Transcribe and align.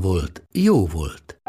volt, 0.00 0.42
jó 0.52 0.86
volt. 0.86 1.40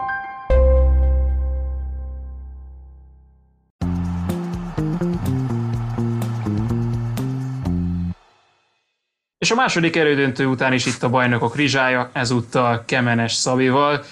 És 9.37 9.51
a 9.51 9.55
második 9.55 9.95
erődöntő 9.95 10.45
után 10.45 10.73
is 10.73 10.85
itt 10.85 11.03
a 11.03 11.09
bajnokok 11.09 11.55
rizsája, 11.55 12.09
ezúttal 12.13 12.83
Kemenes 12.85 13.33
Szabival, 13.33 14.03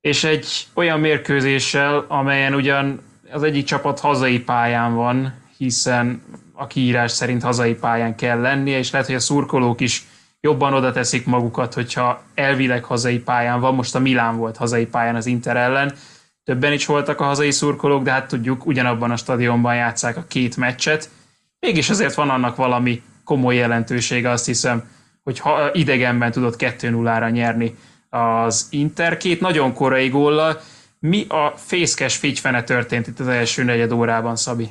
és 0.00 0.24
egy 0.24 0.66
olyan 0.74 1.00
mérkőzéssel, 1.00 2.04
amelyen 2.08 2.54
ugyan 2.54 3.00
az 3.32 3.42
egyik 3.42 3.64
csapat 3.64 4.00
hazai 4.00 4.40
pályán 4.40 4.94
van, 4.94 5.34
hiszen 5.56 6.22
a 6.52 6.66
kiírás 6.66 7.10
szerint 7.12 7.42
hazai 7.42 7.74
pályán 7.74 8.16
kell 8.16 8.40
lennie, 8.40 8.78
és 8.78 8.90
lehet, 8.90 9.06
hogy 9.06 9.16
a 9.16 9.20
szurkolók 9.20 9.80
is 9.80 10.06
jobban 10.40 10.74
oda 10.74 10.92
teszik 10.92 11.26
magukat, 11.26 11.74
hogyha 11.74 12.22
elvileg 12.34 12.84
hazai 12.84 13.18
pályán 13.18 13.60
van. 13.60 13.74
Most 13.74 13.94
a 13.94 13.98
Milán 13.98 14.36
volt 14.36 14.56
hazai 14.56 14.86
pályán 14.86 15.16
az 15.16 15.26
Inter 15.26 15.56
ellen. 15.56 15.94
Többen 16.44 16.72
is 16.72 16.86
voltak 16.86 17.20
a 17.20 17.24
hazai 17.24 17.50
szurkolók, 17.50 18.02
de 18.02 18.10
hát 18.10 18.28
tudjuk, 18.28 18.66
ugyanabban 18.66 19.10
a 19.10 19.16
stadionban 19.16 19.74
játszák 19.74 20.16
a 20.16 20.24
két 20.28 20.56
meccset. 20.56 21.10
Mégis 21.58 21.90
azért 21.90 22.14
van 22.14 22.30
annak 22.30 22.56
valami 22.56 23.02
komoly 23.24 23.54
jelentősége, 23.54 24.30
azt 24.30 24.46
hiszem, 24.46 24.90
hogy 25.22 25.38
ha 25.38 25.70
idegenben 25.72 26.30
tudott 26.30 26.54
2-0-ra 26.58 27.32
nyerni 27.32 27.76
az 28.08 28.66
Inter. 28.70 29.16
Két 29.16 29.40
nagyon 29.40 29.74
korai 29.74 30.08
góllal. 30.08 30.60
Mi 30.98 31.26
a 31.28 31.52
fészkes 31.56 32.16
figyfene 32.16 32.64
történt 32.64 33.06
itt 33.06 33.20
az 33.20 33.28
első 33.28 33.62
negyed 33.62 33.92
órában, 33.92 34.36
Szabi? 34.36 34.68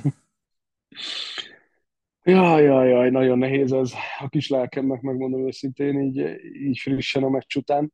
Jaj, 2.30 2.64
jaj, 2.64 2.90
jaj, 2.90 3.10
nagyon 3.10 3.38
nehéz 3.38 3.72
ez 3.72 3.94
a 4.20 4.30
kis 4.30 4.50
lelkemnek, 4.50 5.02
megmondom 5.02 5.48
őszintén, 5.48 6.02
így, 6.02 6.40
így 6.54 6.78
frissen 6.78 7.24
a 7.24 7.30
meccs 7.30 7.56
után. 7.56 7.94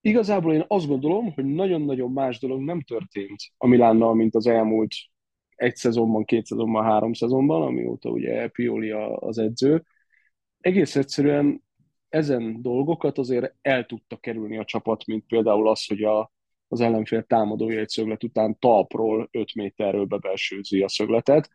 Igazából 0.00 0.54
én 0.54 0.64
azt 0.68 0.86
gondolom, 0.86 1.32
hogy 1.32 1.44
nagyon-nagyon 1.44 2.12
más 2.12 2.38
dolog 2.38 2.60
nem 2.60 2.80
történt 2.80 3.38
a 3.56 3.66
Milánnal, 3.66 4.14
mint 4.14 4.34
az 4.34 4.46
elmúlt 4.46 4.94
egy 5.54 5.76
szezonban, 5.76 6.24
két 6.24 6.46
szezonban, 6.46 6.84
három 6.84 7.12
szezonban, 7.12 7.62
amióta 7.62 8.10
ugye 8.10 8.48
Pioli 8.48 8.90
az 9.14 9.38
edző. 9.38 9.84
Egész 10.60 10.96
egyszerűen 10.96 11.62
ezen 12.08 12.62
dolgokat 12.62 13.18
azért 13.18 13.54
el 13.62 13.86
tudta 13.86 14.16
kerülni 14.16 14.58
a 14.58 14.64
csapat, 14.64 15.06
mint 15.06 15.24
például 15.26 15.68
az, 15.68 15.86
hogy 15.86 16.02
a, 16.02 16.32
az 16.68 16.80
ellenfél 16.80 17.22
támadója 17.22 17.80
egy 17.80 17.88
szöglet 17.88 18.24
után 18.24 18.58
talpról 18.58 19.28
5 19.30 19.54
méterről 19.54 20.04
bebelsőzi 20.04 20.82
a 20.82 20.88
szögletet, 20.88 21.50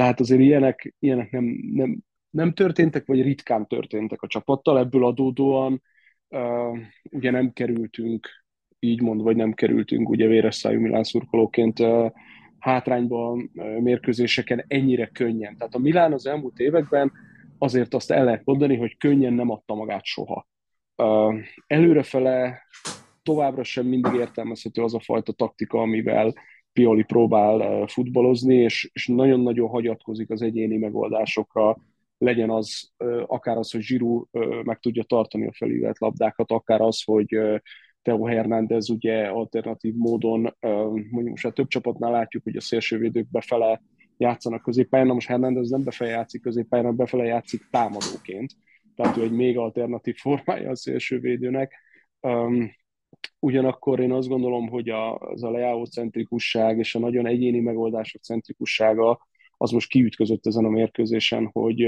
tehát 0.00 0.20
azért 0.20 0.40
ilyenek, 0.40 0.94
ilyenek 0.98 1.30
nem, 1.30 1.44
nem, 1.72 1.98
nem 2.30 2.52
történtek, 2.52 3.06
vagy 3.06 3.22
ritkán 3.22 3.66
történtek 3.66 4.22
a 4.22 4.26
csapattal, 4.26 4.78
ebből 4.78 5.06
adódóan 5.06 5.82
uh, 6.28 6.78
ugye 7.10 7.30
nem 7.30 7.52
kerültünk, 7.52 8.28
így 8.78 9.00
mond, 9.00 9.22
vagy 9.22 9.36
nem 9.36 9.52
kerültünk 9.52 10.08
ugye 10.08 10.26
véres 10.26 10.54
szájú 10.54 10.80
Milán 10.80 11.04
szurkolóként 11.04 11.78
uh, 11.78 12.10
hátrányba 12.58 13.32
uh, 13.32 13.78
mérkőzéseken 13.78 14.64
ennyire 14.66 15.06
könnyen. 15.06 15.56
Tehát 15.56 15.74
a 15.74 15.78
Milán 15.78 16.12
az 16.12 16.26
elmúlt 16.26 16.58
években 16.58 17.12
azért 17.58 17.94
azt 17.94 18.10
el 18.10 18.24
lehet 18.24 18.44
mondani, 18.44 18.76
hogy 18.76 18.96
könnyen 18.96 19.32
nem 19.32 19.50
adta 19.50 19.74
magát 19.74 20.04
soha. 20.04 20.48
Uh, 20.96 21.34
előrefele 21.66 22.62
továbbra 23.22 23.64
sem 23.64 23.86
mindig 23.86 24.14
értelmezhető 24.14 24.82
az 24.82 24.94
a 24.94 25.00
fajta 25.00 25.32
taktika, 25.32 25.80
amivel 25.80 26.34
Pioli 26.72 27.02
próbál 27.02 27.86
futballozni, 27.86 28.54
és, 28.54 28.90
és 28.92 29.06
nagyon-nagyon 29.06 29.68
hagyatkozik 29.68 30.30
az 30.30 30.42
egyéni 30.42 30.76
megoldásokra, 30.76 31.76
legyen 32.18 32.50
az 32.50 32.92
akár 33.26 33.56
az, 33.56 33.70
hogy 33.70 33.80
Zsirú 33.80 34.28
meg 34.64 34.78
tudja 34.78 35.02
tartani 35.02 35.46
a 35.46 35.52
felívelt 35.52 35.98
labdákat, 35.98 36.50
akár 36.50 36.80
az, 36.80 37.02
hogy 37.04 37.38
Teo 38.02 38.24
Hernández 38.24 38.90
ugye 38.90 39.26
alternatív 39.26 39.94
módon, 39.94 40.56
mondjuk 41.10 41.28
most 41.28 41.44
a 41.44 41.52
több 41.52 41.68
csapatnál 41.68 42.10
látjuk, 42.10 42.42
hogy 42.42 42.56
a 42.56 42.60
szélsővédők 42.60 43.30
befele 43.30 43.82
játszanak 44.16 44.62
középpályán, 44.62 45.06
na 45.06 45.12
most 45.12 45.28
Hernández 45.28 45.70
nem 45.70 45.84
befele 45.84 46.10
játszik 46.10 46.40
középpályán, 46.40 46.96
befele 46.96 47.24
játszik 47.24 47.68
támadóként, 47.70 48.52
tehát 48.96 49.16
ő 49.16 49.22
egy 49.22 49.32
még 49.32 49.58
alternatív 49.58 50.16
formája 50.16 50.70
a 50.70 50.76
szélsővédőnek. 50.76 51.74
Ugyanakkor 53.38 54.00
én 54.00 54.12
azt 54.12 54.28
gondolom, 54.28 54.68
hogy 54.68 54.88
a, 54.88 55.18
az 55.18 55.42
a 55.42 55.50
Leao 55.50 55.84
centrikusság 55.84 56.78
és 56.78 56.94
a 56.94 56.98
nagyon 56.98 57.26
egyéni 57.26 57.60
megoldások 57.60 58.22
centrikussága 58.22 59.28
az 59.56 59.70
most 59.70 59.88
kiütközött 59.88 60.46
ezen 60.46 60.64
a 60.64 60.68
mérkőzésen, 60.68 61.50
hogy, 61.52 61.86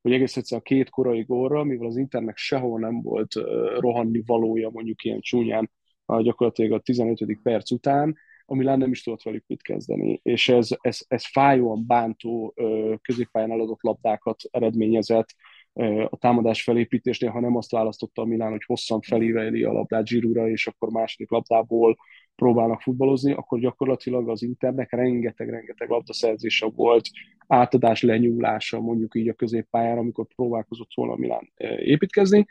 hogy 0.00 0.12
egész 0.12 0.36
egyszerűen 0.36 0.62
a 0.64 0.68
két 0.68 0.90
korai 0.90 1.22
gólra, 1.22 1.64
mivel 1.64 1.86
az 1.86 1.96
Internek 1.96 2.36
sehol 2.36 2.78
nem 2.78 3.02
volt 3.02 3.34
rohanni 3.78 4.22
valója 4.26 4.70
mondjuk 4.70 5.04
ilyen 5.04 5.20
csúnyán 5.20 5.70
gyakorlatilag 6.06 6.72
a 6.72 6.80
15. 6.80 7.38
perc 7.42 7.70
után, 7.70 8.16
a 8.46 8.54
Milán 8.54 8.78
nem 8.78 8.90
is 8.90 9.02
tudott 9.02 9.22
velük 9.22 9.44
mit 9.46 9.62
kezdeni, 9.62 10.20
és 10.22 10.48
ez, 10.48 10.68
ez, 10.80 10.98
ez 11.08 11.26
fájóan 11.26 11.86
bántó 11.86 12.54
középpályán 13.02 13.50
eladott 13.50 13.82
labdákat 13.82 14.42
eredményezett, 14.50 15.34
a 16.10 16.16
támadás 16.16 16.62
felépítésnél, 16.62 17.30
ha 17.30 17.40
nem 17.40 17.56
azt 17.56 17.70
választotta 17.70 18.22
a 18.22 18.24
Milán, 18.24 18.50
hogy 18.50 18.64
hosszan 18.64 19.00
felíveli 19.00 19.62
a 19.62 19.72
labdát 19.72 20.06
Zsirúra, 20.06 20.48
és 20.48 20.66
akkor 20.66 20.90
második 20.90 21.30
labdából 21.30 21.96
próbálnak 22.34 22.80
futballozni, 22.80 23.32
akkor 23.32 23.58
gyakorlatilag 23.58 24.28
az 24.28 24.42
Internek 24.42 24.92
rengeteg-rengeteg 24.92 25.88
labdaszerzése 25.88 26.66
volt, 26.66 27.06
átadás 27.46 28.02
lenyúlása 28.02 28.80
mondjuk 28.80 29.14
így 29.14 29.28
a 29.28 29.34
középpályára, 29.34 30.00
amikor 30.00 30.26
próbálkozott 30.26 30.90
volna 30.94 31.16
Milán 31.16 31.52
építkezni. 31.76 32.46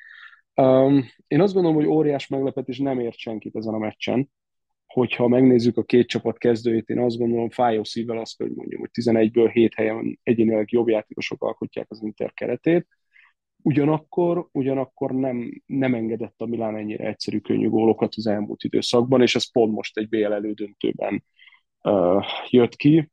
Én 1.28 1.42
azt 1.42 1.54
gondolom, 1.54 1.78
hogy 1.78 1.88
óriás 1.88 2.28
meglepetés 2.28 2.78
nem 2.78 3.00
ért 3.00 3.18
senkit 3.18 3.56
ezen 3.56 3.74
a 3.74 3.78
meccsen, 3.78 4.30
hogyha 4.86 5.28
megnézzük 5.28 5.78
a 5.78 5.84
két 5.84 6.08
csapat 6.08 6.38
kezdőjét, 6.38 6.90
én 6.90 7.00
azt 7.00 7.18
gondolom 7.18 7.50
fájó 7.50 7.84
szívvel 7.84 8.18
azt, 8.18 8.38
hogy 8.38 8.52
mondjam, 8.52 8.80
hogy 8.80 8.90
11-ből 8.94 9.50
7 9.54 9.74
helyen 9.74 10.20
egyénileg 10.24 10.72
jobb 10.72 10.88
játékosok 10.88 11.44
alkotják 11.44 11.86
az 11.90 12.02
Inter 12.02 12.34
keretét, 12.34 12.88
Ugyanakkor, 13.66 14.48
ugyanakkor 14.52 15.12
nem, 15.12 15.62
nem 15.66 15.94
engedett 15.94 16.42
a 16.42 16.46
Milán 16.46 16.76
ennyire 16.76 17.08
egyszerű, 17.08 17.40
könnyű 17.40 17.70
gólokat 17.70 18.14
az 18.16 18.28
elmúlt 18.28 18.64
időszakban, 18.64 19.22
és 19.22 19.36
ez 19.36 19.52
pont 19.52 19.74
most 19.74 19.98
egy 19.98 20.10
BL 20.10 20.34
elődöntőben 20.34 21.24
uh, 21.84 22.24
jött 22.50 22.76
ki. 22.76 23.12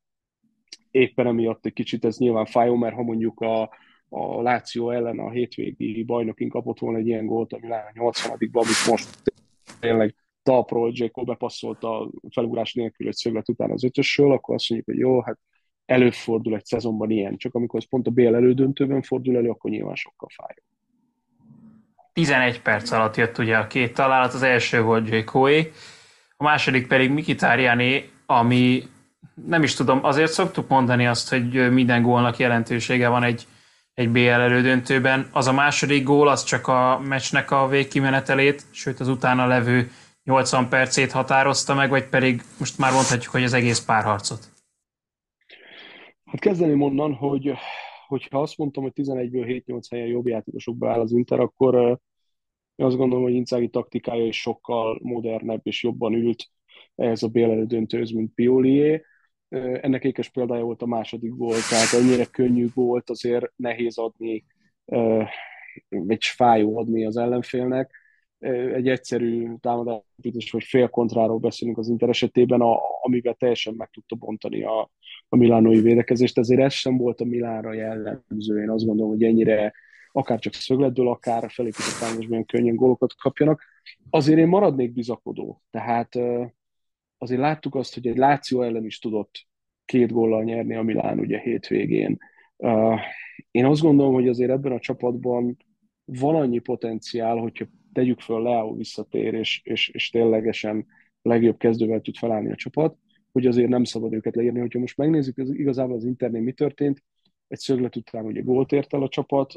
Éppen 0.91 1.27
emiatt 1.27 1.66
egy 1.66 1.72
kicsit 1.72 2.05
ez 2.05 2.19
nyilván 2.19 2.47
fájó, 2.47 2.75
mert 2.75 2.94
ha 2.94 3.03
mondjuk 3.03 3.41
a, 3.41 3.62
a 4.09 4.43
Láció 4.43 4.91
ellen 4.91 5.19
a 5.19 5.31
hétvégi 5.31 6.03
bajnokin 6.03 6.49
kapott 6.49 6.78
volna 6.78 6.99
egy 6.99 7.06
ilyen 7.06 7.27
gólt, 7.27 7.53
a 7.53 7.59
Milán 7.60 7.87
a 7.87 7.91
80 7.94 8.33
amit 8.33 8.87
most 8.87 9.33
tényleg 9.81 10.15
talpról 10.43 10.91
Jacob 10.94 11.27
bepasszolt 11.27 11.84
a 11.84 12.10
felugrás 12.31 12.75
nélkül 12.75 13.06
egy 13.06 13.15
szöglet 13.15 13.49
után 13.49 13.71
az 13.71 13.84
ötösről, 13.84 14.33
akkor 14.33 14.55
azt 14.55 14.69
mondjuk, 14.71 14.91
hogy 14.91 15.06
jó, 15.06 15.21
hát 15.21 15.39
előfordul 15.91 16.55
egy 16.55 16.65
szezonban 16.65 17.11
ilyen, 17.11 17.37
csak 17.37 17.55
amikor 17.55 17.81
ez 17.81 17.89
pont 17.89 18.06
a 18.06 18.11
BL 18.11 18.34
elődöntőben 18.34 19.03
fordul 19.03 19.37
elő, 19.37 19.49
akkor 19.49 19.71
nyilván 19.71 19.95
sokkal 19.95 20.28
fáj. 20.33 20.55
11 22.13 22.60
perc 22.60 22.91
alatt 22.91 23.16
jött 23.16 23.39
ugye 23.39 23.57
a 23.57 23.66
két 23.66 23.95
találat, 23.95 24.34
az 24.34 24.42
első 24.42 24.83
volt 24.83 25.09
J. 25.09 25.16
a 26.37 26.42
második 26.42 26.87
pedig 26.87 27.10
Mikitáriané, 27.10 28.10
ami 28.27 28.83
nem 29.47 29.63
is 29.63 29.75
tudom, 29.75 30.04
azért 30.04 30.33
szoktuk 30.33 30.69
mondani 30.69 31.07
azt, 31.07 31.28
hogy 31.28 31.72
minden 31.72 32.03
gólnak 32.03 32.36
jelentősége 32.36 33.09
van 33.09 33.22
egy, 33.22 33.47
egy 33.95 34.09
BL 34.09 34.28
elődöntőben. 34.28 35.28
Az 35.33 35.47
a 35.47 35.53
második 35.53 36.04
gól, 36.04 36.28
az 36.28 36.45
csak 36.45 36.69
a 36.69 37.01
meccsnek 37.04 37.51
a 37.51 37.69
végkimenetelét, 37.69 38.63
sőt 38.71 39.01
az 39.01 39.09
utána 39.09 39.47
levő 39.47 39.91
80 40.25 40.69
percét 40.69 41.13
határozta 41.13 41.75
meg, 41.75 41.91
vagy 41.91 42.04
pedig 42.04 42.43
most 42.59 42.78
már 42.78 42.93
mondhatjuk, 42.93 43.33
hogy 43.33 43.45
az 43.45 43.53
egész 43.53 43.81
párharcot? 43.81 44.49
Hát 46.30 46.41
kezdeném 46.41 46.80
onnan, 46.80 47.15
hogy 47.15 47.53
hogyha 48.06 48.41
azt 48.41 48.59
mondtam, 48.59 48.82
hogy 48.82 48.92
11-ből 48.94 49.62
7-8 49.66 49.82
helyen 49.91 50.06
jobb 50.06 50.27
játékosokba 50.27 50.91
áll 50.91 51.00
az 51.00 51.12
Inter, 51.12 51.41
akkor 51.41 51.74
én 52.74 52.86
azt 52.86 52.97
gondolom, 52.97 53.24
hogy 53.24 53.34
Inzági 53.34 53.68
taktikája 53.68 54.27
is 54.27 54.41
sokkal 54.41 54.98
modernebb 55.03 55.60
és 55.62 55.82
jobban 55.82 56.15
ült 56.15 56.44
ehhez 56.94 57.22
a 57.22 57.28
BL 57.28 57.62
döntőhöz, 57.62 58.10
mint 58.10 58.34
Piolié. 58.34 59.04
Ennek 59.80 60.04
ékes 60.04 60.28
példája 60.28 60.65
volt 60.65 60.82
a 60.82 60.86
második 60.86 61.36
gól, 61.36 61.56
tehát 61.71 61.92
ennyire 62.03 62.24
könnyű 62.24 62.66
volt, 62.74 63.10
azért 63.10 63.53
nehéz 63.56 63.98
adni 63.98 64.44
egy 66.06 66.24
fájó 66.24 66.78
adni 66.78 67.04
az 67.04 67.16
ellenfélnek. 67.16 67.94
Egy 68.74 68.88
egyszerű 68.88 69.48
támadás, 69.60 70.03
vagy 70.50 70.65
fél 70.65 70.88
kontráról 70.88 71.38
beszélünk 71.38 71.78
az 71.78 71.88
Inter 71.88 72.09
esetében, 72.09 72.60
a, 72.60 72.78
amivel 73.03 73.34
teljesen 73.34 73.74
meg 73.74 73.91
tudta 73.91 74.16
bontani 74.16 74.62
a, 74.62 74.91
a 75.32 75.36
milánói 75.36 75.80
védekezést. 75.80 76.38
Ezért 76.38 76.60
ez 76.60 76.72
sem 76.72 76.97
volt 76.97 77.21
a 77.21 77.24
Milánra 77.24 77.72
jellemző. 77.72 78.60
Én 78.62 78.71
azt 78.71 78.84
gondolom, 78.84 79.10
hogy 79.10 79.22
ennyire 79.22 79.72
akár 80.12 80.38
csak 80.38 80.53
szögletből, 80.53 81.09
akár 81.09 81.50
felépített 81.50 81.98
támadásban 82.00 82.44
könnyen 82.44 82.77
gólokat 82.77 83.15
kapjanak. 83.15 83.62
Azért 84.10 84.38
én 84.38 84.47
maradnék 84.47 84.92
bizakodó. 84.92 85.62
Tehát 85.71 86.18
azért 87.18 87.41
láttuk 87.41 87.74
azt, 87.74 87.94
hogy 87.94 88.06
egy 88.06 88.16
Láció 88.16 88.62
ellen 88.62 88.84
is 88.84 88.98
tudott 88.98 89.47
két 89.84 90.12
góllal 90.12 90.42
nyerni 90.42 90.74
a 90.74 90.82
Milán 90.82 91.18
ugye 91.18 91.38
hétvégén. 91.38 92.18
Én 93.50 93.65
azt 93.65 93.80
gondolom, 93.80 94.12
hogy 94.12 94.28
azért 94.28 94.50
ebben 94.50 94.72
a 94.72 94.78
csapatban 94.78 95.56
van 96.04 96.34
annyi 96.34 96.59
potenciál, 96.59 97.36
hogyha 97.36 97.65
tegyük 97.92 98.21
föl 98.21 98.42
Leao 98.42 98.76
visszatér, 98.76 99.34
és, 99.34 99.60
és, 99.65 99.88
és 99.88 100.10
ténylegesen 100.10 100.86
legjobb 101.22 101.56
kezdővel 101.56 102.00
tud 102.00 102.16
felállni 102.16 102.50
a 102.50 102.54
csapat, 102.54 102.97
hogy 103.32 103.47
azért 103.47 103.68
nem 103.68 103.84
szabad 103.84 104.12
őket 104.12 104.36
leírni. 104.36 104.60
Hogyha 104.60 104.78
most 104.78 104.97
megnézzük 104.97 105.38
az, 105.38 105.50
igazából 105.50 105.97
az 105.97 106.04
internet 106.04 106.42
mi 106.42 106.53
történt, 106.53 107.03
egy 107.48 107.59
szöglet 107.59 107.97
után 107.97 108.24
ugye 108.24 108.41
gólt 108.41 108.72
ért 108.72 108.94
el 108.94 109.03
a 109.03 109.09
csapat, 109.09 109.54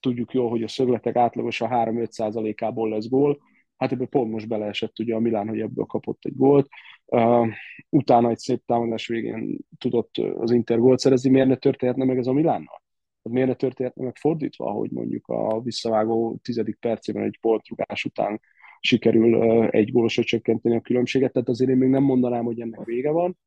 tudjuk 0.00 0.32
jól, 0.32 0.50
hogy 0.50 0.62
a 0.62 0.68
szögletek 0.68 1.16
átlagosan 1.16 1.68
3-5 1.72 2.10
százalékából 2.10 2.88
lesz 2.88 3.08
gól, 3.08 3.38
hát 3.76 3.92
ebből 3.92 4.06
pont 4.06 4.30
most 4.30 4.48
beleesett 4.48 4.98
ugye 4.98 5.14
a 5.14 5.18
Milán, 5.18 5.48
hogy 5.48 5.60
ebből 5.60 5.84
kapott 5.84 6.24
egy 6.24 6.36
gólt. 6.36 6.68
Uh, 7.04 7.48
utána 7.88 8.30
egy 8.30 8.38
szép 8.38 8.62
támadás 8.66 9.06
végén 9.06 9.58
tudott 9.78 10.16
az 10.38 10.50
Inter 10.50 10.78
gólt 10.78 10.98
szerezni, 10.98 11.30
miért 11.30 11.48
ne 11.48 11.56
történhetne 11.56 12.04
meg 12.04 12.18
ez 12.18 12.26
a 12.26 12.32
Milánnal? 12.32 12.82
Miért 13.22 13.48
ne 13.48 13.54
történhetne 13.54 14.04
meg 14.04 14.16
fordítva, 14.16 14.70
hogy 14.70 14.90
mondjuk 14.90 15.26
a 15.26 15.60
visszavágó 15.60 16.38
tizedik 16.42 16.76
percében 16.80 17.22
egy 17.22 17.38
boltrugás 17.40 18.04
után 18.04 18.40
sikerül 18.80 19.64
egy 19.66 19.92
gólosra 19.92 20.22
csökkenteni 20.22 20.76
a 20.76 20.80
különbséget, 20.80 21.32
tehát 21.32 21.48
azért 21.48 21.70
én 21.70 21.76
még 21.76 21.88
nem 21.88 22.02
mondanám, 22.02 22.44
hogy 22.44 22.60
ennek 22.60 22.84
vége 22.84 23.10
van, 23.10 23.38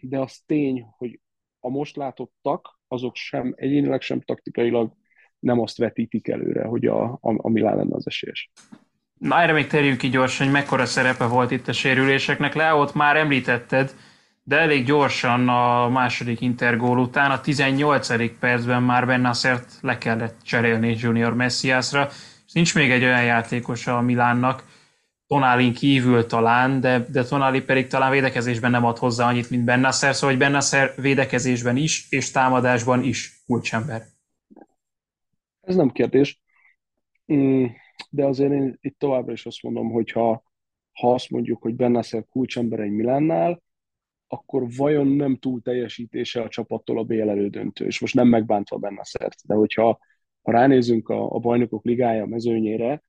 de 0.00 0.18
az 0.18 0.42
tény, 0.46 0.84
hogy 0.96 1.20
a 1.60 1.68
most 1.68 1.96
látottak, 1.96 2.80
azok 2.88 3.16
sem 3.16 3.52
egyénileg, 3.56 4.00
sem 4.00 4.20
taktikailag 4.20 4.92
nem 5.38 5.60
azt 5.60 5.78
vetítik 5.78 6.28
előre, 6.28 6.64
hogy 6.64 6.86
a, 6.86 7.02
a, 7.04 7.18
a 7.20 7.48
Milán 7.48 7.76
lenne 7.76 7.94
az 7.94 8.06
esélyes. 8.06 8.50
Na 9.18 9.40
erre 9.40 9.52
még 9.52 9.66
terjünk 9.66 9.98
ki 9.98 10.08
gyorsan, 10.08 10.46
hogy 10.46 10.54
mekkora 10.54 10.84
szerepe 10.84 11.26
volt 11.26 11.50
itt 11.50 11.68
a 11.68 11.72
sérüléseknek. 11.72 12.54
Leót 12.54 12.94
már 12.94 13.16
említetted, 13.16 13.94
de 14.42 14.58
elég 14.58 14.84
gyorsan 14.84 15.48
a 15.48 15.88
második 15.88 16.40
intergól 16.40 16.98
után, 16.98 17.30
a 17.30 17.40
18. 17.40 18.38
percben 18.38 18.82
már 18.82 19.06
Bennaszert 19.06 19.78
le 19.80 19.98
kellett 19.98 20.42
cserélni 20.42 20.96
Junior 20.98 21.34
Messiasra, 21.34 22.08
nincs 22.54 22.74
még 22.74 22.90
egy 22.90 23.04
olyan 23.04 23.24
játékos 23.24 23.86
a 23.86 24.00
Milánnak, 24.00 24.64
Tonálin 25.26 25.72
kívül 25.72 26.26
talán, 26.26 26.80
de, 26.80 26.98
de 26.98 27.24
Tonali 27.24 27.62
pedig 27.62 27.86
talán 27.86 28.10
védekezésben 28.10 28.70
nem 28.70 28.84
ad 28.84 28.98
hozzá 28.98 29.28
annyit, 29.28 29.50
mint 29.50 29.64
Bennasser, 29.64 30.14
szóval 30.14 30.30
hogy 30.30 30.38
Bennasser 30.38 30.94
védekezésben 30.96 31.76
is, 31.76 32.06
és 32.10 32.30
támadásban 32.30 33.02
is 33.02 33.42
kulcsember. 33.46 34.02
Ez 35.60 35.76
nem 35.76 35.90
kérdés. 35.90 36.42
Mm, 37.32 37.64
de 38.10 38.24
azért 38.24 38.52
én 38.52 38.78
itt 38.80 38.98
továbbra 38.98 39.32
is 39.32 39.46
azt 39.46 39.62
mondom, 39.62 39.90
hogy 39.90 40.10
ha, 40.10 40.42
ha 40.92 41.14
azt 41.14 41.30
mondjuk, 41.30 41.62
hogy 41.62 41.74
Bennasser 41.74 42.24
kulcsember 42.30 42.80
egy 42.80 42.92
Milánnál, 42.92 43.62
akkor 44.26 44.66
vajon 44.76 45.06
nem 45.06 45.36
túl 45.36 45.62
teljesítése 45.62 46.42
a 46.42 46.48
csapattól 46.48 46.98
a 46.98 47.04
BL 47.04 47.30
elődöntő, 47.30 47.86
és 47.86 48.00
most 48.00 48.14
nem 48.14 48.28
megbántva 48.28 48.76
Bennassert, 48.76 49.46
de 49.46 49.54
hogyha 49.54 49.98
ha 50.44 50.52
ránézünk 50.52 51.08
a, 51.08 51.34
a 51.34 51.38
bajnokok 51.38 51.84
ligája 51.84 52.26
mezőnyére, 52.26 53.02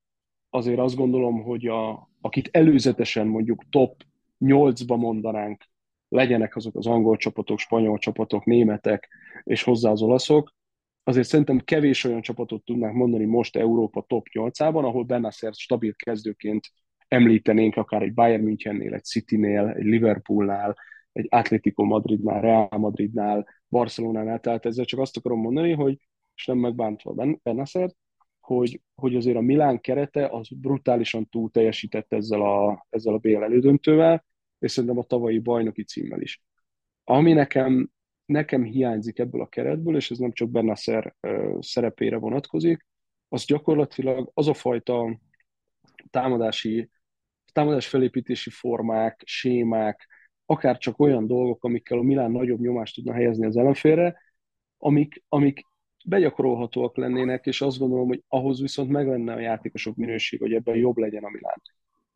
azért 0.50 0.80
azt 0.80 0.96
gondolom, 0.96 1.44
hogy 1.44 1.68
a, 1.68 2.10
akit 2.22 2.50
előzetesen 2.52 3.28
mondjuk 3.28 3.64
top 3.70 4.04
8-ba 4.40 4.98
mondanánk, 4.98 5.64
legyenek 6.08 6.56
azok 6.56 6.76
az 6.76 6.88
angol 6.88 7.18
csapatok, 7.18 7.60
spanyol 7.60 7.98
csapatok, 7.98 8.46
németek, 8.46 9.10
és 9.44 9.64
hozzá 9.64 9.92
az 9.92 10.02
olaszok, 10.02 10.54
azért 11.04 11.28
szerintem 11.28 11.60
kevés 11.60 12.04
olyan 12.04 12.22
csapatot 12.22 12.64
tudnánk 12.64 12.96
mondani 12.96 13.26
most 13.26 13.56
Európa 13.56 14.06
top 14.08 14.28
8-ában, 14.34 14.84
ahol 14.84 15.04
Benacer 15.04 15.54
stabil 15.54 15.94
kezdőként 15.96 16.72
említenénk 17.08 17.76
akár 17.76 18.02
egy 18.02 18.14
Bayern 18.14 18.44
Münchennél, 18.44 18.94
egy 18.94 19.04
Citynél, 19.04 19.68
egy 19.68 19.84
Liverpoolnál, 19.84 20.78
egy 21.12 21.28
Atletico 21.30 21.84
Madridnál, 21.84 22.42
Real 22.42 22.78
Madridnál, 22.78 23.48
Barcelonánál, 23.70 24.40
tehát 24.40 24.66
ezzel 24.66 24.86
csak 24.86 25.00
azt 25.00 25.18
akarom 25.18 25.40
mondani, 25.40 25.72
hogy, 25.72 26.00
és 26.36 26.46
nem 26.46 26.58
megbántva 26.58 27.38
Benacert, 27.44 27.96
hogy, 28.40 28.82
hogy 28.96 29.16
azért 29.16 29.38
a 29.38 29.42
Milán 29.42 29.82
kerete 29.82 30.28
az 30.28 30.48
brutálisan 30.50 31.30
túl 31.30 31.50
teljesített 31.52 32.14
ezzel 32.14 32.42
a, 32.42 32.86
ezzel 32.90 33.14
a 33.14 33.18
BL 33.18 33.44
elődöntővel, 33.44 34.26
és 34.60 34.72
szerintem 34.72 35.00
a 35.00 35.04
tavalyi 35.04 35.40
bajnoki 35.40 35.84
címmel 35.84 36.22
is. 36.22 36.42
Ami 37.04 37.34
nekem 37.34 37.90
nekem 38.26 38.64
hiányzik 38.64 39.20
ebből 39.20 39.42
a 39.42 39.48
keretből, 39.48 39.96
és 39.96 40.12
ez 40.12 40.18
nem 40.18 40.32
csak 40.32 40.50
Bennasser 40.50 41.16
szerepére 41.60 42.18
vonatkozik, 42.18 42.86
az 43.28 43.46
gyakorlatilag 43.46 44.32
az 44.34 44.48
a 44.48 44.54
fajta 44.54 45.20
támadási, 46.10 46.90
támadás 47.52 47.88
felépítési 47.88 48.50
formák, 48.50 49.22
sémák, 49.26 50.08
akár 50.46 50.78
csak 50.78 51.00
olyan 51.00 51.28
dolgok, 51.28 51.64
amikkel 51.64 51.98
a 51.98 52.02
Milán 52.02 52.32
nagyobb 52.32 52.60
nyomást 52.60 52.96
tudna 52.96 53.14
helyezni 53.14 53.46
az 53.46 53.58
ellenfélre, 53.58 54.22
amik, 54.78 55.24
amik 55.30 55.62
begyakorolhatóak 56.06 56.98
lennének, 56.98 57.46
és 57.46 57.62
azt 57.62 57.78
gondolom, 57.78 58.08
hogy 58.08 58.24
ahhoz 58.28 58.62
viszont 58.62 58.90
meg 58.90 59.08
lenne 59.08 59.34
a 59.34 59.40
játékosok 59.40 59.96
minőség, 59.96 60.40
hogy 60.40 60.54
ebben 60.54 60.76
jobb 60.76 60.98
legyen 60.98 61.24
a 61.24 61.30
Milán. 61.30 61.62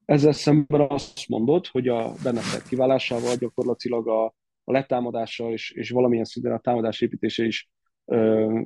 Ezzel 0.06 0.32
szemben 0.32 0.82
azt 0.90 1.28
mondod, 1.28 1.68
hogy 1.68 1.88
a 1.88 2.14
Bennefer 2.24 2.62
kiválásával 2.62 3.36
gyakorlatilag 3.36 4.08
a, 4.08 4.26
a 4.64 4.72
letámadása 4.72 5.52
és, 5.52 5.72
és 5.72 5.90
valamilyen 5.90 6.26
szinten 6.26 6.52
a 6.52 6.60
támadás 6.60 7.02
építése 7.02 7.46
is 7.46 7.70
ö, 8.06 8.60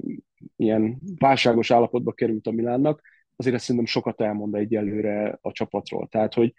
ilyen 0.56 1.00
válságos 1.18 1.72
állapotba 1.72 2.12
került 2.12 2.48
a 2.48 2.52
Milánnak, 2.52 3.02
azért 3.36 3.56
ezt 3.56 3.66
szerintem 3.66 3.92
sokat 3.92 4.22
elmond 4.22 4.56
egyelőre 4.56 5.38
a 5.42 5.52
csapatról. 5.52 6.08
Tehát, 6.08 6.34
hogy 6.34 6.54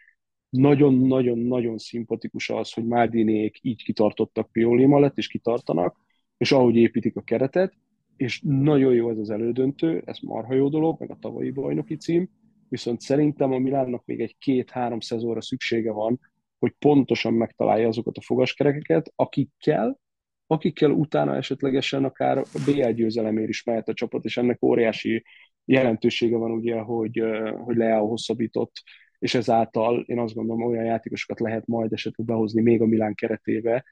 nagyon-nagyon-nagyon 0.49 1.78
szimpatikus 1.78 2.50
az, 2.50 2.72
hogy 2.72 2.87
Márdinék 2.87 3.58
így 3.62 3.84
kitartottak 3.84 4.52
Pioli 4.52 4.87
mellett, 4.87 5.19
és 5.19 5.26
kitartanak, 5.26 5.96
és 6.37 6.52
ahogy 6.52 6.76
építik 6.76 7.17
a 7.17 7.22
keretet, 7.22 7.75
és 8.16 8.40
nagyon 8.44 8.94
jó 8.94 9.11
ez 9.11 9.19
az 9.19 9.31
elődöntő, 9.31 10.02
ez 10.05 10.19
marha 10.22 10.55
jó 10.55 10.69
dolog, 10.69 11.00
meg 11.00 11.11
a 11.11 11.19
tavalyi 11.20 11.50
bajnoki 11.50 11.96
cím, 11.96 12.31
viszont 12.69 13.00
szerintem 13.00 13.53
a 13.53 13.58
Milánnak 13.58 14.05
még 14.05 14.20
egy 14.20 14.36
két-három 14.39 15.00
szezonra 15.00 15.41
szüksége 15.41 15.93
van, 15.93 16.20
hogy 16.58 16.72
pontosan 16.79 17.34
megtalálja 17.34 17.89
azokat 17.89 18.17
a 18.17 18.20
fogaskerekeket, 18.20 19.12
akikkel, 19.17 20.00
akikkel 20.46 20.91
utána 20.91 21.36
esetlegesen 21.36 22.05
akár 22.05 22.39
a 22.39 22.44
BL 22.67 22.91
győzelemért 22.91 23.48
is 23.48 23.65
mehet 23.65 23.89
a 23.89 23.94
csapat, 23.94 24.24
és 24.24 24.36
ennek 24.36 24.62
óriási 24.62 25.24
jelentősége 25.65 26.36
van 26.36 26.50
ugye, 26.50 26.79
hogy, 26.79 27.22
hogy 27.65 27.77
Leao 27.77 28.06
hosszabbított, 28.06 28.72
és 29.19 29.34
ezáltal 29.34 30.00
én 30.00 30.19
azt 30.19 30.34
gondolom 30.34 30.67
olyan 30.67 30.84
játékosokat 30.84 31.41
lehet 31.41 31.67
majd 31.67 31.93
esetleg 31.93 32.27
behozni 32.27 32.62
még 32.62 32.81
a 32.81 32.86
Milán 32.86 33.15
keretébe, 33.15 33.84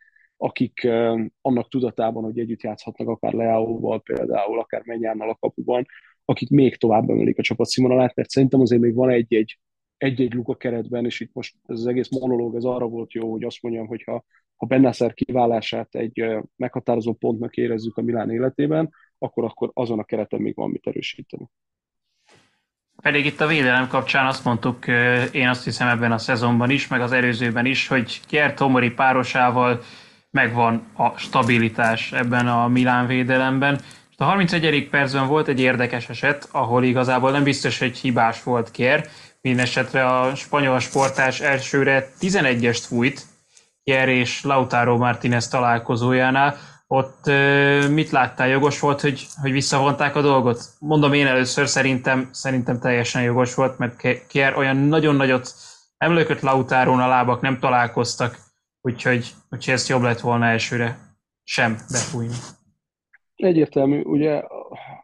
akik 0.43 0.89
annak 1.41 1.69
tudatában, 1.69 2.23
hogy 2.23 2.39
együtt 2.39 2.63
játszhatnak 2.63 3.09
akár 3.09 3.33
Leao-val 3.33 4.03
például, 4.03 4.59
akár 4.59 4.83
Menyánnal 4.85 5.29
a 5.29 5.37
kapuban, 5.41 5.87
akik 6.25 6.51
még 6.51 6.77
tovább 6.77 7.11
emelik 7.11 7.39
a 7.39 7.43
csapat 7.43 7.67
színvonalát, 7.67 8.15
mert 8.15 8.31
szerintem 8.31 8.61
azért 8.61 8.81
még 8.81 8.95
van 8.95 9.11
egy-egy 9.11 9.59
egy-egy 10.03 10.35
luk 10.35 10.49
a 10.49 10.57
keretben, 10.57 11.05
és 11.05 11.21
itt 11.21 11.31
most 11.33 11.57
ez 11.67 11.79
az 11.79 11.87
egész 11.87 12.09
monológ 12.09 12.57
ez 12.57 12.65
arra 12.65 12.87
volt 12.87 13.13
jó, 13.13 13.31
hogy 13.31 13.45
azt 13.45 13.63
mondjam, 13.63 13.87
hogy 13.87 14.03
ha, 14.03 14.25
ha 14.57 14.67
Bennászer 14.67 15.15
kiválását 15.15 15.95
egy 15.95 16.25
meghatározó 16.57 17.13
pontnak 17.13 17.57
érezzük 17.57 17.97
a 17.97 18.03
Milán 18.03 18.31
életében, 18.31 18.91
akkor, 19.19 19.45
akkor 19.45 19.71
azon 19.73 19.99
a 19.99 20.05
kereten 20.05 20.41
még 20.41 20.55
van 20.55 20.71
mit 20.71 20.87
erősíteni. 20.87 21.49
Pedig 23.03 23.25
itt 23.25 23.41
a 23.41 23.47
védelem 23.47 23.89
kapcsán 23.89 24.27
azt 24.27 24.45
mondtuk, 24.45 24.87
én 25.33 25.49
azt 25.49 25.65
hiszem 25.65 25.89
ebben 25.89 26.13
a 26.13 26.19
szezonban 26.19 26.71
is, 26.71 26.89
meg 26.89 27.01
az 27.01 27.13
előzőben 27.13 27.67
is, 27.67 27.89
hogy 27.89 28.21
Kier 28.27 28.55
Tomori 28.55 28.91
párosával 28.91 29.81
megvan 30.33 30.87
a 30.97 31.19
stabilitás 31.19 32.13
ebben 32.13 32.49
a 32.49 32.69
Milán 32.69 33.07
védelemben. 33.07 33.81
A 34.17 34.25
31. 34.25 34.89
percben 34.91 35.27
volt 35.27 35.49
egy 35.49 35.61
érdekes 35.61 36.09
eset, 36.09 36.49
ahol 36.53 36.85
igazából 36.85 37.31
nem 37.31 37.43
biztos, 37.43 37.79
hogy 37.79 37.99
hibás 37.99 38.43
volt 38.43 38.71
Kier, 38.71 39.09
Mindenesetre 39.43 40.07
a 40.07 40.35
spanyol 40.35 40.79
sportás 40.79 41.41
elsőre 41.41 42.13
11-est 42.21 42.83
fújt 42.87 43.27
Jer 43.85 44.09
és 44.09 44.45
Lautaro 44.45 44.97
Martínez 44.97 45.49
találkozójánál. 45.49 46.57
Ott 46.87 47.27
mit 47.91 48.11
láttál? 48.11 48.49
Jogos 48.49 48.81
volt, 48.81 49.01
hogy, 49.01 49.27
hogy 49.41 49.53
visszavonták 49.53 50.17
a 50.17 50.21
dolgot? 50.21 50.65
Mondom 50.79 51.13
én 51.13 51.27
először, 51.27 51.69
szerintem, 51.69 52.29
szerintem 52.33 52.81
teljesen 52.81 53.23
jogos 53.23 53.55
volt, 53.55 53.79
mert 53.79 54.27
Kier 54.29 54.57
olyan 54.57 54.77
nagyon 54.77 55.15
nagyot 55.15 55.55
nem 55.99 56.13
lökött 56.13 56.41
Lautárón, 56.41 57.01
a 57.01 57.09
lábak 57.09 57.41
nem 57.41 57.59
találkoztak, 57.59 58.39
úgyhogy, 58.83 59.33
úgyhogy 59.51 59.75
ezt 59.75 59.89
jobb 59.89 60.03
lett 60.03 60.21
volna 60.21 60.45
elsőre 60.45 60.99
sem 61.45 61.73
befújni. 61.73 62.35
Egyértelmű, 63.35 64.03
ugye 64.03 64.43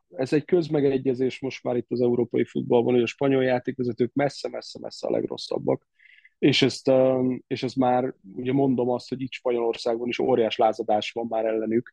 ez 0.09 0.33
egy 0.33 0.45
közmegegyezés 0.45 1.41
most 1.41 1.63
már 1.63 1.77
itt 1.77 1.91
az 1.91 2.01
európai 2.01 2.45
futballban, 2.45 2.95
hogy 2.95 3.03
a 3.03 3.07
spanyol 3.07 3.45
játékvezetők 3.45 4.15
messze-messze-messze 4.15 5.07
a 5.07 5.11
legrosszabbak, 5.11 5.87
és 6.39 6.63
ezt, 6.63 6.91
és 7.47 7.63
ezt 7.63 7.77
már 7.77 8.15
ugye 8.35 8.53
mondom 8.53 8.89
azt, 8.89 9.09
hogy 9.09 9.21
itt 9.21 9.33
Spanyolországban 9.33 10.09
is 10.09 10.19
óriás 10.19 10.57
lázadás 10.57 11.13
van 11.13 11.27
már 11.29 11.45
ellenük. 11.45 11.93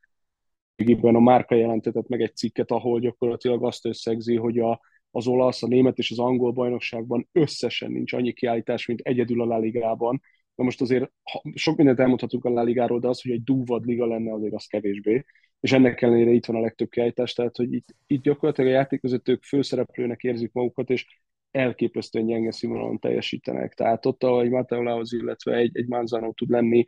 Egyébben 0.76 1.16
a 1.16 1.20
Márka 1.20 1.56
jelentetett 1.56 2.08
meg 2.08 2.22
egy 2.22 2.36
cikket, 2.36 2.72
ahol 2.72 3.00
gyakorlatilag 3.00 3.66
azt 3.66 3.86
összegzi, 3.86 4.36
hogy 4.36 4.60
a, 4.60 4.82
az 5.12 5.28
olasz, 5.28 5.64
a 5.64 5.68
német 5.68 5.98
és 5.98 6.12
az 6.12 6.20
angol 6.20 6.52
bajnokságban 6.52 7.30
összesen 7.32 7.92
nincs 7.92 8.14
annyi 8.14 8.34
kiállítás, 8.34 8.86
mint 8.86 9.00
egyedül 9.00 9.42
a 9.42 9.46
La 9.46 9.58
Ligában. 9.58 10.22
Na 10.56 10.64
most 10.64 10.82
azért 10.82 11.12
sok 11.54 11.78
mindent 11.78 12.00
elmondhatunk 12.00 12.46
a 12.46 12.50
La 12.50 12.64
Ligáról, 12.64 13.00
de 13.00 13.08
az, 13.08 13.22
hogy 13.22 13.32
egy 13.32 13.44
dúvad 13.44 13.86
liga 13.86 14.06
lenne, 14.06 14.34
azért 14.34 14.54
az 14.54 14.66
kevésbé. 14.66 15.26
És 15.60 15.72
ennek 15.72 16.02
ellenére 16.02 16.32
itt 16.32 16.46
van 16.46 16.56
a 16.56 16.60
legtöbb 16.60 16.90
kiállítás, 16.90 17.34
tehát 17.34 17.56
hogy 17.56 17.74
itt, 17.74 17.96
itt 18.08 18.22
gyakorlatilag 18.22 18.72
a 18.72 18.74
játékvezetők 18.74 19.44
főszereplőnek 19.44 20.24
érzik 20.24 20.52
magukat, 20.54 20.90
és 20.90 21.06
elképesztően 21.52 22.26
gyenge 22.26 22.52
színvonalon 22.52 23.00
teljesítenek. 23.00 23.74
Tehát 23.74 24.06
ott, 24.06 24.24
ahol 24.24 24.44
egy 24.44 24.50
Matteo 24.50 24.82
Lauz, 24.82 25.14
illetve 25.14 25.56
egy, 25.56 25.78
egy 25.78 25.88
Manzano 25.88 26.34
tud 26.34 26.50
lenni 26.50 26.84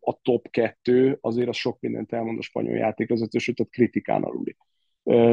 a 0.00 0.20
top 0.22 0.50
kettő, 0.50 1.18
azért 1.20 1.48
az 1.48 1.56
sok 1.56 1.80
mindent 1.80 2.12
elmond 2.12 2.38
a 2.38 2.42
spanyol 2.42 2.76
játékvezető, 2.76 3.38
sőt, 3.38 3.56
tehát 3.56 3.72
kritikán 3.72 4.22
aluli. 4.22 4.56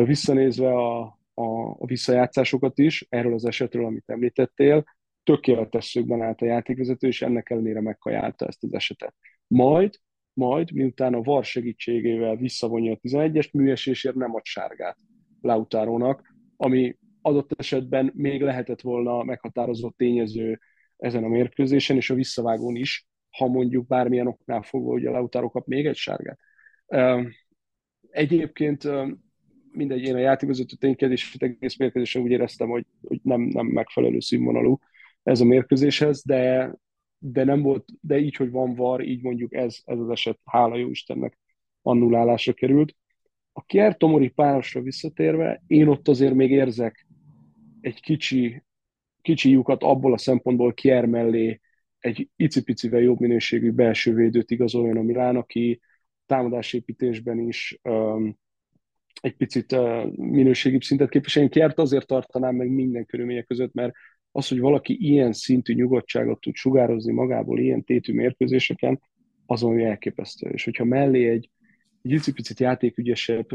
Visszanézve 0.06 0.74
a, 0.74 1.02
a, 1.34 1.70
a 1.80 1.86
visszajátszásokat 1.86 2.78
is, 2.78 3.06
erről 3.10 3.34
az 3.34 3.46
esetről, 3.46 3.86
amit 3.86 4.10
említettél, 4.10 4.84
tökéletes 5.24 5.86
szögben 5.86 6.22
állt 6.22 6.42
a 6.42 6.46
játékvezető, 6.46 7.08
és 7.08 7.22
ennek 7.22 7.50
ellenére 7.50 7.82
megkajálta 7.82 8.46
ezt 8.46 8.64
az 8.64 8.74
esetet. 8.74 9.16
Majd, 9.48 10.00
majd, 10.34 10.72
miután 10.72 11.14
a 11.14 11.22
VAR 11.22 11.44
segítségével 11.44 12.36
visszavonja 12.36 12.92
a 12.92 13.00
11-est, 13.08 13.52
műesésért 13.52 14.16
nem 14.16 14.36
ad 14.36 14.46
sárgát 14.46 14.98
Lautárónak, 15.42 16.36
ami 16.58 16.98
adott 17.22 17.52
esetben 17.60 18.12
még 18.16 18.42
lehetett 18.42 18.82
volna 18.82 19.24
meghatározott 19.24 19.98
tényező 19.98 20.60
ezen 20.98 21.24
a 21.24 21.28
mérkőzésen, 21.28 21.96
és 21.96 22.10
a 22.10 22.16
visszavágón 22.16 22.76
is, 22.76 23.08
ha 23.30 23.48
mondjuk 23.48 23.88
bármilyen 23.88 24.28
oknál 24.28 24.62
fogva, 24.62 25.10
a 25.10 25.12
Lautaro 25.12 25.50
kap 25.50 25.68
még 25.68 25.86
egy 25.86 25.96
sárgát. 25.96 26.40
Egyébként 28.10 28.88
mindegy, 29.72 30.02
én 30.02 30.16
a 30.16 30.20
játékvezető 30.20 30.76
ténykedését 30.76 31.44
egész 31.44 31.78
mérkőzésen 31.78 32.22
úgy 32.22 32.32
éreztem, 32.32 32.70
hogy, 32.70 32.86
hogy 33.02 33.20
nem, 33.24 33.42
nem 33.42 33.66
megfelelő 33.66 34.20
színvonalú 34.20 34.80
ez 35.24 35.42
a 35.42 35.46
mérkőzéshez, 35.46 36.24
de, 36.26 36.74
de 37.18 37.44
nem 37.44 37.62
volt, 37.62 37.86
de 38.02 38.20
így, 38.20 38.36
hogy 38.36 38.52
van 38.52 38.76
var, 38.76 39.02
így 39.02 39.22
mondjuk 39.22 39.54
ez, 39.54 39.78
ez 39.86 40.00
az 40.00 40.10
eset, 40.10 40.40
hála 40.46 40.78
jó 40.78 40.90
Istennek, 40.90 41.38
annulálásra 41.82 42.54
került. 42.54 42.96
A 43.54 43.64
Kier 43.64 43.98
Tomori 43.98 44.30
párosra 44.30 44.82
visszatérve, 44.82 45.64
én 45.68 45.88
ott 45.88 46.08
azért 46.08 46.34
még 46.34 46.52
érzek 46.52 47.08
egy 47.82 48.02
kicsi, 48.02 48.64
kicsi 49.22 49.50
lyukat 49.50 49.84
abból 49.84 50.14
a 50.14 50.18
szempontból 50.18 50.74
Kier 50.74 51.06
mellé 51.06 51.60
egy 52.00 52.30
icipicivel 52.36 53.02
jobb 53.02 53.20
minőségű 53.20 53.72
belső 53.72 54.14
védőt 54.14 54.52
igazoljon 54.52 54.98
a 54.98 55.02
Milán, 55.02 55.36
aki 55.36 55.82
támadásépítésben 56.26 57.40
is 57.40 57.80
um, 57.84 58.38
egy 59.22 59.36
picit 59.36 59.72
uh, 59.72 60.16
minőségibb 60.16 60.82
szintet 60.82 61.10
képvisel. 61.10 61.44
Én 61.44 61.50
Kiert 61.50 61.80
azért 61.80 62.08
tartanám 62.08 62.56
meg 62.56 62.70
minden 62.70 63.06
körülmények 63.06 63.46
között, 63.46 63.74
mert 63.74 63.94
az, 64.32 64.48
hogy 64.48 64.60
valaki 64.60 64.98
ilyen 65.00 65.34
szintű 65.34 65.74
nyugodtságot 65.74 66.40
tud 66.40 66.56
sugározni 66.56 67.14
magából 67.14 67.60
ilyen 67.60 67.84
tétű 67.84 68.14
mérkőzéseken, 68.14 69.02
azon 69.46 69.80
elképesztő. 69.80 70.50
És 70.50 70.64
hogyha 70.64 70.84
mellé 70.84 71.30
egy, 71.30 71.50
egy 72.02 72.12
icipicit 72.12 72.60
játékügyesebb, 72.60 73.48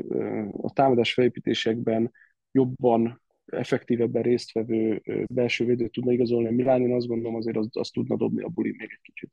a 0.63 0.73
támadás 0.73 1.13
felépítésekben 1.13 2.13
jobban, 2.53 3.23
effektívebben 3.47 4.23
résztvevő 4.23 5.03
belső 5.27 5.65
védőt 5.65 5.93
tudna 5.93 6.13
igazolni 6.13 6.49
a 6.49 6.53
Milán, 6.53 6.81
én 6.81 6.95
azt 6.95 7.07
gondolom 7.07 7.35
azért 7.35 7.57
az, 7.57 7.69
az 7.73 7.91
tudna 7.91 8.17
dobni 8.17 8.43
a 8.43 8.49
buli 8.49 8.75
még 8.79 8.89
egy 8.91 9.01
kicsit. 9.03 9.31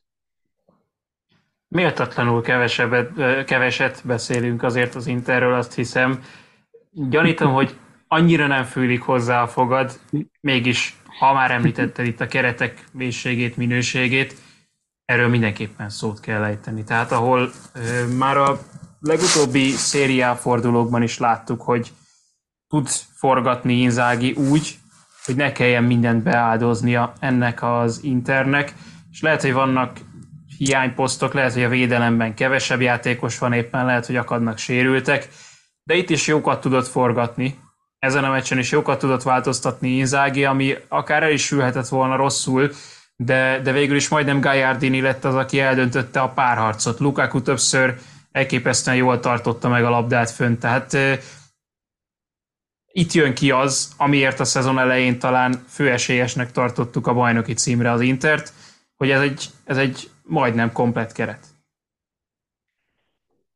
Méltatlanul 1.67 2.41
kevesebbet, 2.41 3.45
keveset 3.45 4.01
beszélünk 4.05 4.63
azért 4.63 4.95
az 4.95 5.07
Interről, 5.07 5.53
azt 5.53 5.75
hiszem. 5.75 6.19
Gyanítom, 6.91 7.53
hogy 7.53 7.77
annyira 8.07 8.47
nem 8.47 8.63
fűlik 8.63 9.01
hozzá 9.01 9.41
a 9.41 9.47
fogad, 9.47 9.91
mégis 10.41 11.01
ha 11.19 11.33
már 11.33 11.51
említetted 11.51 12.05
itt 12.05 12.21
a 12.21 12.27
keretek 12.27 12.83
mélységét, 12.91 13.57
minőségét, 13.57 14.35
erről 15.05 15.27
mindenképpen 15.27 15.89
szót 15.89 16.19
kell 16.19 16.43
ejteni. 16.43 16.83
Tehát 16.83 17.11
ahol 17.11 17.51
ö, 17.73 18.07
már 18.07 18.37
a 18.37 18.59
legutóbbi 18.99 19.69
szériá 19.69 20.33
fordulókban 20.35 21.01
is 21.01 21.17
láttuk, 21.17 21.61
hogy 21.61 21.91
tud 22.67 22.87
forgatni 23.15 23.73
Inzági 23.73 24.31
úgy, 24.31 24.77
hogy 25.25 25.35
ne 25.35 25.51
kelljen 25.51 25.83
mindent 25.83 26.23
beáldoznia 26.23 27.13
ennek 27.19 27.63
az 27.63 28.03
internek, 28.03 28.73
és 29.11 29.21
lehet, 29.21 29.41
hogy 29.41 29.53
vannak 29.53 29.97
hiányposztok, 30.57 31.33
lehet, 31.33 31.53
hogy 31.53 31.63
a 31.63 31.69
védelemben 31.69 32.35
kevesebb 32.35 32.81
játékos 32.81 33.37
van 33.37 33.53
éppen, 33.53 33.85
lehet, 33.85 34.05
hogy 34.05 34.15
akadnak 34.15 34.57
sérültek, 34.57 35.27
de 35.83 35.95
itt 35.95 36.09
is 36.09 36.27
jókat 36.27 36.61
tudott 36.61 36.87
forgatni, 36.87 37.59
ezen 38.03 38.23
a 38.23 38.29
meccsen 38.29 38.57
is 38.57 38.71
jókat 38.71 38.99
tudott 38.99 39.23
változtatni 39.23 39.89
Inzági, 39.89 40.45
ami 40.45 40.75
akár 40.87 41.23
el 41.23 41.31
is 41.31 41.43
sülhetett 41.45 41.87
volna 41.87 42.15
rosszul, 42.15 42.71
de, 43.15 43.59
de 43.59 43.71
végül 43.71 43.95
is 43.95 44.07
majdnem 44.07 44.41
Gajardini 44.41 45.01
lett 45.01 45.23
az, 45.23 45.35
aki 45.35 45.59
eldöntötte 45.59 46.21
a 46.21 46.29
párharcot. 46.29 46.99
Lukaku 46.99 47.41
többször 47.41 47.99
elképesztően 48.31 48.97
jól 48.97 49.19
tartotta 49.19 49.69
meg 49.69 49.83
a 49.83 49.89
labdát 49.89 50.29
fönt, 50.29 50.59
tehát 50.59 50.93
e, 50.93 51.19
itt 52.91 53.11
jön 53.11 53.33
ki 53.33 53.51
az, 53.51 53.91
amiért 53.97 54.39
a 54.39 54.45
szezon 54.45 54.79
elején 54.79 55.19
talán 55.19 55.63
főesélyesnek 55.69 56.51
tartottuk 56.51 57.07
a 57.07 57.13
bajnoki 57.13 57.53
címre 57.53 57.91
az 57.91 58.01
Intert, 58.01 58.53
hogy 58.95 59.09
ez 59.09 59.21
egy, 59.21 59.49
ez 59.65 59.77
egy 59.77 60.09
majdnem 60.23 60.71
komplet 60.71 61.11
keret. 61.11 61.52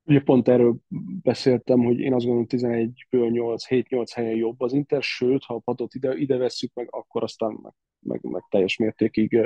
Ugye 0.07 0.21
pont 0.21 0.47
erről 0.47 0.77
beszéltem, 1.21 1.83
hogy 1.83 1.99
én 1.99 2.13
azt 2.13 2.25
gondolom 2.25 2.47
11-ből 2.49 3.31
8, 3.31 3.63
7-8 3.69 4.07
helyen 4.13 4.35
jobb 4.35 4.61
az 4.61 4.73
Inter, 4.73 5.03
sőt, 5.03 5.43
ha 5.43 5.53
a 5.53 5.59
padot 5.59 5.93
ide, 5.93 6.15
ide 6.15 6.37
vesszük 6.37 6.73
meg, 6.73 6.87
akkor 6.91 7.23
aztán 7.23 7.59
meg, 7.61 7.73
meg, 7.99 8.23
meg 8.23 8.43
teljes 8.49 8.77
mértékig 8.77 9.39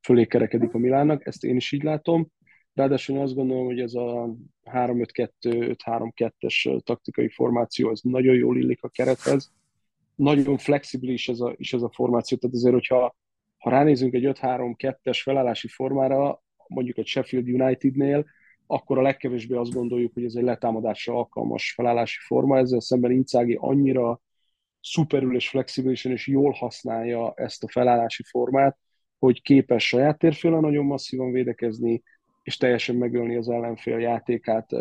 fölé 0.00 0.26
kerekedik 0.26 0.74
a 0.74 0.78
Milánnak, 0.78 1.26
ezt 1.26 1.44
én 1.44 1.56
is 1.56 1.72
így 1.72 1.82
látom. 1.82 2.28
Ráadásul 2.74 3.16
én 3.16 3.22
azt 3.22 3.34
gondolom, 3.34 3.64
hogy 3.64 3.80
ez 3.80 3.94
a 3.94 4.36
3-5-2-5-3-2-es 4.64 6.82
taktikai 6.82 7.28
formáció, 7.28 7.90
ez 7.90 8.00
nagyon 8.02 8.34
jól 8.34 8.58
illik 8.58 8.82
a 8.82 8.88
kerethez. 8.88 9.52
Nagyon 10.14 10.58
flexibilis 10.58 11.28
ez 11.28 11.40
a, 11.40 11.54
is 11.56 11.72
ez 11.72 11.82
a 11.82 11.90
formáció, 11.94 12.38
tehát 12.38 12.56
azért, 12.56 12.74
hogyha 12.74 13.16
ha 13.58 13.70
ránézünk 13.70 14.14
egy 14.14 14.38
5-3-2-es 14.40 15.20
felállási 15.22 15.68
formára, 15.68 16.42
mondjuk 16.68 16.98
egy 16.98 17.06
Sheffield 17.06 17.48
Unitednél, 17.48 18.26
akkor 18.66 18.98
a 18.98 19.02
legkevésbé 19.02 19.54
azt 19.54 19.72
gondoljuk, 19.72 20.14
hogy 20.14 20.24
ez 20.24 20.34
egy 20.34 20.42
letámadásra 20.42 21.14
alkalmas 21.14 21.72
felállási 21.72 22.18
forma, 22.20 22.58
ezzel 22.58 22.80
szemben 22.80 23.10
Incági 23.10 23.56
annyira 23.60 24.20
szuperül 24.80 25.34
és 25.34 25.48
flexibilisen 25.48 26.12
és 26.12 26.26
jól 26.26 26.50
használja 26.50 27.32
ezt 27.36 27.64
a 27.64 27.68
felállási 27.68 28.22
formát, 28.22 28.78
hogy 29.18 29.42
képes 29.42 29.86
saját 29.86 30.18
térfélen 30.18 30.60
nagyon 30.60 30.84
masszívan 30.84 31.32
védekezni, 31.32 32.02
és 32.42 32.56
teljesen 32.56 32.96
megölni 32.96 33.36
az 33.36 33.48
ellenfél 33.48 33.98
játékát, 33.98 34.72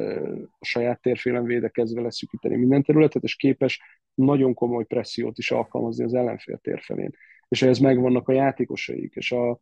a 0.59 0.65
saját 0.65 1.01
térfélen 1.01 1.43
védekezve 1.43 2.01
leszűkíteni 2.01 2.55
minden 2.55 2.83
területet, 2.83 3.23
és 3.23 3.35
képes 3.35 3.81
nagyon 4.13 4.53
komoly 4.53 4.85
pressziót 4.85 5.37
is 5.37 5.51
alkalmazni 5.51 6.03
az 6.03 6.13
ellenfél 6.13 6.57
térfelén. 6.57 7.15
És 7.47 7.61
ehhez 7.61 7.79
megvannak 7.79 8.27
a 8.27 8.33
játékosaik, 8.33 9.13
és 9.15 9.31
a 9.31 9.59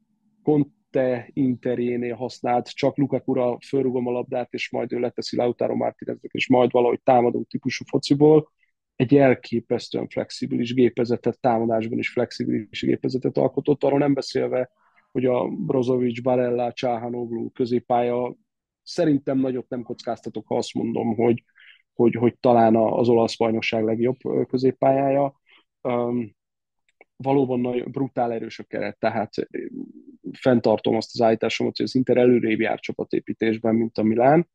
Conte 0.94 1.30
Interjénél 1.34 2.16
használt, 2.16 2.70
csak 2.70 2.98
Lukaku-ra 2.98 3.58
fölrugom 3.68 4.08
a 4.08 4.12
labdát, 4.12 4.54
és 4.54 4.72
majd 4.72 4.94
ő 4.94 5.00
leteszi 5.00 5.36
Lautaro 5.36 5.76
Martineznek, 5.76 6.32
és 6.32 6.48
majd 6.48 6.72
valahogy 6.72 7.02
támadó 7.02 7.44
típusú 7.50 7.86
fociból, 7.88 8.52
egy 8.96 9.16
elképesztően 9.16 10.08
flexibilis 10.08 10.74
gépezetet, 10.74 11.40
támadásban 11.40 11.98
is 11.98 12.10
flexibilis 12.10 12.82
gépezetet 12.82 13.38
alkotott, 13.38 13.84
arról 13.84 14.00
nem 14.00 14.14
beszélve, 14.14 14.72
hogy 15.12 15.26
a 15.26 15.48
Brozovic, 15.48 16.22
Barella, 16.22 16.74
Csáhanoglu 16.74 17.52
középpálya 17.52 18.36
szerintem 18.84 19.38
nagyot 19.38 19.70
nem 19.70 19.84
kockáztatok, 19.84 20.48
ha 20.48 20.58
azt 20.58 20.74
mondom, 20.74 21.16
hogy, 21.16 21.44
hogy, 21.94 22.14
hogy 22.16 22.38
talán 22.40 22.76
az 22.76 23.10
olasz 23.10 23.38
bajnokság 23.38 23.84
legjobb 23.84 24.18
középpályája. 24.48 25.42
Valóban 27.16 27.60
nagyon 27.60 27.92
brutál 27.92 28.34
erős 28.34 28.60
a 28.60 28.64
keret, 28.64 29.00
tehát 29.00 29.34
fenntartom 30.32 30.96
azt 30.96 31.10
az 31.14 31.22
állításomat, 31.22 31.78
hogy 31.78 31.86
az 31.86 31.96
Inter 31.96 32.18
előrébb 32.18 32.60
jár 32.60 32.80
csapatépítésben, 32.80 33.76
mint 33.76 33.98
a 33.98 34.04
Milán. 34.04 34.50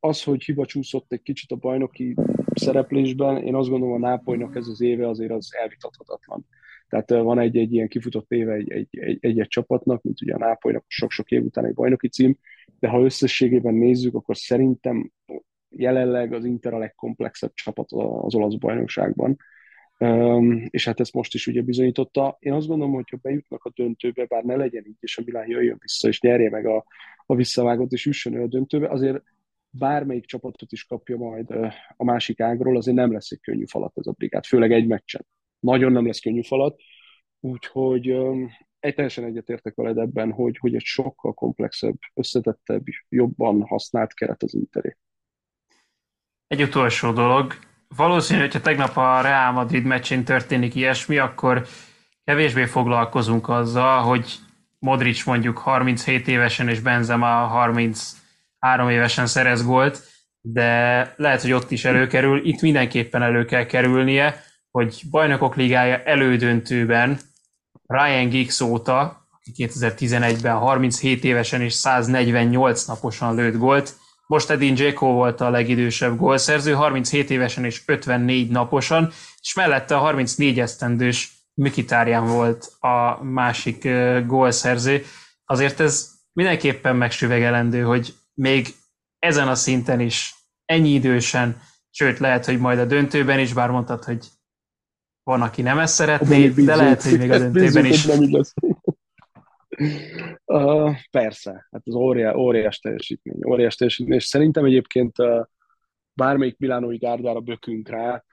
Az, 0.00 0.22
hogy 0.22 0.44
hiba 0.44 0.66
csúszott 0.66 1.12
egy 1.12 1.22
kicsit 1.22 1.50
a 1.50 1.56
bajnoki 1.56 2.14
szereplésben, 2.54 3.42
én 3.42 3.54
azt 3.54 3.68
gondolom 3.68 3.94
a 3.94 4.08
Nápolynak 4.08 4.56
ez 4.56 4.66
az 4.66 4.80
éve 4.80 5.08
azért 5.08 5.30
az 5.30 5.54
elvitathatatlan. 5.54 6.46
Tehát 6.88 7.10
van 7.10 7.38
egy-egy 7.38 7.72
ilyen 7.72 7.88
kifutott 7.88 8.30
éve 8.30 8.52
egy-egy 9.20 9.46
csapatnak, 9.48 10.02
mint 10.02 10.22
ugye 10.22 10.34
a 10.34 10.38
Nápolynak 10.38 10.84
sok-sok 10.86 11.30
év 11.30 11.44
után 11.44 11.64
egy 11.64 11.74
bajnoki 11.74 12.08
cím, 12.08 12.38
de 12.78 12.88
ha 12.88 13.02
összességében 13.04 13.74
nézzük, 13.74 14.14
akkor 14.14 14.36
szerintem 14.36 15.12
jelenleg 15.68 16.32
az 16.32 16.44
Inter 16.44 16.74
a 16.74 16.78
legkomplexebb 16.78 17.52
csapat 17.54 17.92
az 17.92 18.34
olasz 18.34 18.54
bajnokságban, 18.54 19.36
és 20.68 20.84
hát 20.84 21.00
ezt 21.00 21.12
most 21.12 21.34
is 21.34 21.46
ugye 21.46 21.62
bizonyította. 21.62 22.36
Én 22.38 22.52
azt 22.52 22.66
gondolom, 22.66 22.94
hogy 22.94 23.08
ha 23.10 23.18
bejutnak 23.22 23.64
a 23.64 23.70
döntőbe, 23.74 24.24
bár 24.26 24.44
ne 24.44 24.56
legyen 24.56 24.86
így, 24.86 24.96
és 25.00 25.18
a 25.18 25.22
Milán 25.24 25.48
jöjjön 25.48 25.76
vissza, 25.80 26.08
és 26.08 26.20
nyerje 26.20 26.50
meg 26.50 26.66
a, 26.66 26.84
a 27.26 27.34
visszavágót, 27.34 27.92
és 27.92 28.06
üssön 28.06 28.34
ő 28.34 28.42
a 28.42 28.46
döntőbe, 28.46 28.88
azért 28.88 29.22
bármelyik 29.70 30.24
csapatot 30.24 30.72
is 30.72 30.84
kapja 30.84 31.16
majd 31.16 31.50
a 31.96 32.04
másik 32.04 32.40
ágról, 32.40 32.76
azért 32.76 32.96
nem 32.96 33.12
lesz 33.12 33.30
egy 33.30 33.40
könnyű 33.40 33.64
falat 33.66 33.98
ez 33.98 34.06
a 34.06 34.12
brigád, 34.12 34.44
főleg 34.44 34.72
egy 34.72 34.86
meccsen. 34.86 35.26
Nagyon 35.58 35.92
nem 35.92 36.06
lesz 36.06 36.20
könnyű 36.20 36.42
falat, 36.42 36.80
úgyhogy 37.40 38.16
egy 38.80 38.94
teljesen 38.94 39.24
egyetértek 39.24 39.74
veled 39.74 39.98
ebben, 39.98 40.32
hogy, 40.32 40.58
hogy 40.58 40.74
egy 40.74 40.84
sokkal 40.84 41.32
komplexebb, 41.32 41.98
összetettebb, 42.14 42.84
jobban 43.08 43.62
használt 43.62 44.14
keret 44.14 44.42
az 44.42 44.54
Interé. 44.54 44.96
Egy 46.46 46.62
utolsó 46.62 47.12
dolog. 47.12 47.52
Valószínű, 47.96 48.40
hogyha 48.40 48.60
tegnap 48.60 48.96
a 48.96 49.20
Real 49.20 49.52
Madrid 49.52 49.84
meccsén 49.84 50.24
történik 50.24 50.74
ilyesmi, 50.74 51.18
akkor 51.18 51.66
kevésbé 52.24 52.64
foglalkozunk 52.64 53.48
azzal, 53.48 54.02
hogy 54.02 54.38
Modric 54.78 55.24
mondjuk 55.24 55.58
37 55.58 56.28
évesen 56.28 56.68
és 56.68 56.80
Benzema 56.80 57.26
33 57.26 58.88
évesen 58.88 59.26
szerez 59.26 59.64
gólt, 59.64 60.02
de 60.40 61.14
lehet, 61.16 61.42
hogy 61.42 61.52
ott 61.52 61.70
is 61.70 61.84
előkerül. 61.84 62.46
Itt 62.46 62.60
mindenképpen 62.60 63.22
elő 63.22 63.44
kell 63.44 63.64
kerülnie, 63.66 64.44
hogy 64.70 65.02
bajnokok 65.10 65.56
ligája 65.56 66.02
elődöntőben 66.02 67.18
Ryan 67.86 68.28
Giggs 68.28 68.60
óta, 68.60 69.28
aki 69.30 69.52
2011-ben 69.56 70.56
37 70.56 71.24
évesen 71.24 71.60
és 71.60 71.72
148 71.72 72.84
naposan 72.84 73.34
lőtt 73.34 73.56
gólt, 73.56 73.94
most 74.30 74.50
Edin 74.50 74.74
Dzeko 74.74 75.06
volt 75.06 75.40
a 75.40 75.50
legidősebb 75.50 76.16
gólszerző, 76.16 76.72
37 76.72 77.30
évesen 77.30 77.64
és 77.64 77.82
54 77.86 78.50
naposan, 78.50 79.12
és 79.40 79.54
mellette 79.54 79.96
a 79.96 79.98
34 79.98 80.60
esztendős 80.60 81.32
Mikitárján 81.54 82.26
volt 82.26 82.72
a 82.80 83.24
másik 83.24 83.88
gólszerző. 84.26 85.04
Azért 85.44 85.80
ez 85.80 86.10
mindenképpen 86.32 86.96
megsüvegelendő, 86.96 87.82
hogy 87.82 88.14
még 88.34 88.74
ezen 89.18 89.48
a 89.48 89.54
szinten 89.54 90.00
is 90.00 90.34
ennyi 90.64 90.90
idősen, 90.90 91.62
sőt 91.90 92.18
lehet, 92.18 92.44
hogy 92.44 92.58
majd 92.58 92.78
a 92.78 92.84
döntőben 92.84 93.38
is, 93.38 93.52
bár 93.52 93.70
mondtad, 93.70 94.04
hogy 94.04 94.26
van, 95.22 95.42
aki 95.42 95.62
nem 95.62 95.78
ezt 95.78 95.94
szeretné, 95.94 96.48
de 96.48 96.76
lehet, 96.76 97.02
hogy 97.02 97.18
még 97.18 97.30
a 97.30 97.38
döntőben 97.38 97.84
is. 97.84 98.06
Uh, 100.44 100.96
persze, 101.10 101.68
hát 101.70 101.82
az 101.84 101.94
óriás, 101.94 102.34
óriás 102.34 102.78
teljesítmény, 102.78 103.44
óriás 103.46 103.74
teljesítmény, 103.74 104.16
és 104.16 104.24
szerintem 104.24 104.64
egyébként 104.64 105.18
uh, 105.18 105.44
bármelyik 106.12 106.58
Milánói 106.58 106.96
gárdára 106.96 107.40
bökünk 107.40 107.88
rá, 107.88 108.24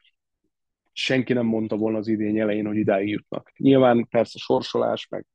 senki 0.91 1.33
nem 1.33 1.45
mondta 1.45 1.75
volna 1.75 1.97
az 1.97 2.07
idény 2.07 2.39
elején, 2.39 2.65
hogy 2.65 2.77
idáig 2.77 3.09
jutnak. 3.09 3.51
Nyilván 3.57 4.07
persze 4.09 4.37
sorsolás, 4.39 5.07
meg, 5.07 5.25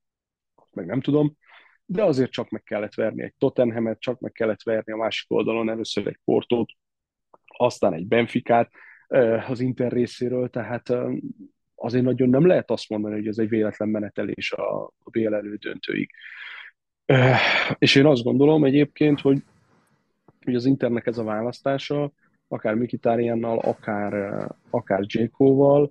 meg 0.71 0.87
nem 0.87 1.01
tudom, 1.01 1.37
de 1.85 2.05
azért 2.05 2.31
csak 2.31 2.51
meg 2.51 2.63
kellett 2.63 2.95
verni 2.95 3.23
egy 3.23 3.35
Tottenhamet, 3.39 4.01
csak 4.01 4.21
meg 4.21 4.33
kellett 4.33 4.63
verni 4.63 4.93
a 4.93 4.97
másik 4.97 5.31
oldalon 5.31 5.71
először 5.71 6.07
egy 6.07 6.19
Portót, 6.25 6.71
aztán 7.47 7.93
egy 7.93 8.07
Benficát 8.07 8.71
az 9.49 9.61
Inter 9.61 9.93
részéről, 9.93 10.49
tehát 10.49 10.89
azért 11.83 12.05
nagyon 12.05 12.29
nem 12.29 12.47
lehet 12.47 12.71
azt 12.71 12.89
mondani, 12.89 13.15
hogy 13.15 13.27
ez 13.27 13.39
egy 13.39 13.49
véletlen 13.49 13.89
menetelés 13.89 14.53
a, 14.53 14.93
BL 15.11 15.35
elődöntőig. 15.35 16.11
És 17.79 17.95
én 17.95 18.07
azt 18.07 18.23
gondolom 18.23 18.65
egyébként, 18.65 19.21
hogy, 19.21 19.43
hogy 20.45 20.55
az 20.55 20.67
Internek 20.67 21.07
ez 21.07 21.19
a 21.19 21.25
választása, 21.25 22.13
akár 22.49 22.75
Mikitáriánnal, 22.75 23.59
akár, 23.59 24.45
akár 24.71 25.05
Jékóval, 25.07 25.91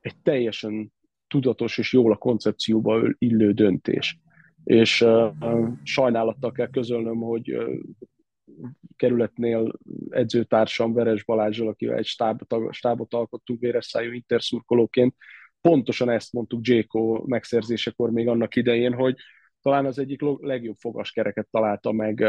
egy 0.00 0.16
teljesen 0.22 0.92
tudatos 1.28 1.78
és 1.78 1.92
jól 1.92 2.12
a 2.12 2.16
koncepcióba 2.16 3.00
illő 3.18 3.52
döntés. 3.52 4.18
És 4.64 5.00
uh, 5.00 5.68
sajnálattal 5.82 6.52
kell 6.52 6.70
közölnöm, 6.70 7.16
hogy 7.16 7.56
uh, 7.56 7.72
kerületnél 8.96 9.72
edzőtársam 10.10 10.92
Veres 10.92 11.24
Balázsral, 11.24 11.68
akivel 11.68 11.96
egy 11.96 12.06
stábot, 12.06 12.74
stábot 12.74 13.14
alkottunk 13.14 13.60
véresszájú 13.60 14.12
interszurkolóként, 14.12 15.14
pontosan 15.60 16.10
ezt 16.10 16.32
mondtuk 16.32 16.66
Jéko 16.66 17.22
megszerzésekor 17.26 18.10
még 18.10 18.28
annak 18.28 18.56
idején, 18.56 18.92
hogy 18.92 19.16
talán 19.62 19.86
az 19.86 19.98
egyik 19.98 20.20
legjobb 20.40 20.76
fogaskereket 20.78 21.48
találta 21.50 21.92
meg 21.92 22.20